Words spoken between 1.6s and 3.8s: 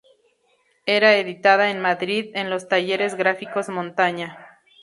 en Madrid, en los Talleres Gráficos